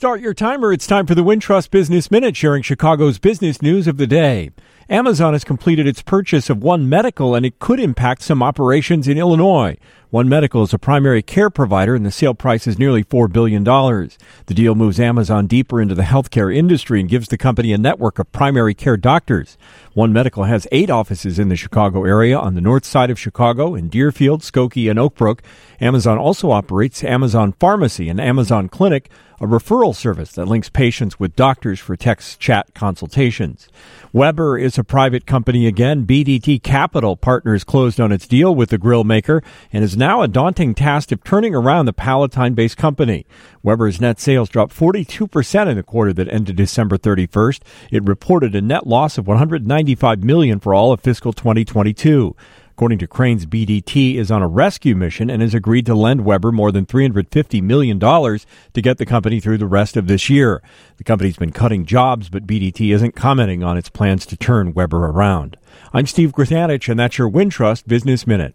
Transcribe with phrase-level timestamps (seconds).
[0.00, 0.72] Start your timer.
[0.72, 4.50] It's time for the Wintrust Business Minute, sharing Chicago's business news of the day.
[4.88, 9.18] Amazon has completed its purchase of One Medical and it could impact some operations in
[9.18, 9.76] Illinois.
[10.10, 13.62] One Medical is a primary care provider and the sale price is nearly $4 billion.
[13.62, 18.18] The deal moves Amazon deeper into the healthcare industry and gives the company a network
[18.18, 19.56] of primary care doctors.
[19.94, 23.76] One Medical has eight offices in the Chicago area on the north side of Chicago
[23.76, 25.42] in Deerfield, Skokie, and Oakbrook.
[25.80, 31.34] Amazon also operates Amazon Pharmacy and Amazon Clinic, a referral service that links patients with
[31.34, 33.68] doctors for text chat consultations.
[34.12, 36.04] Weber is a private company again.
[36.04, 39.42] BDT Capital Partners closed on its deal with the grill maker
[39.72, 43.26] and is now a daunting task of turning around the Palatine based company.
[43.62, 47.60] Weber's net sales dropped 42% in the quarter that ended December 31st.
[47.92, 52.34] It reported a net loss of 195 million for all of fiscal 2022.
[52.70, 56.50] According to Crain's, BDT is on a rescue mission and has agreed to lend Weber
[56.50, 60.62] more than $350 million to get the company through the rest of this year.
[60.96, 65.04] The company's been cutting jobs, but BDT isn't commenting on its plans to turn Weber
[65.08, 65.58] around.
[65.92, 68.54] I'm Steve Grzanich, and that's your Wintrust Business Minute.